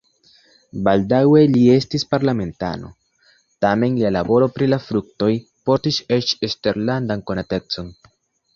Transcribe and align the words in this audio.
Baldaŭe 0.85 1.41
li 1.55 1.65
estis 1.73 2.05
parlamentano, 2.13 2.89
tamen 3.67 3.99
lia 4.01 4.13
laboro 4.17 4.49
pri 4.57 4.71
la 4.73 4.81
fruktoj 4.89 5.31
portis 5.69 6.01
eĉ 6.19 6.35
eksterlandan 6.49 7.27
konatecon. 7.31 7.97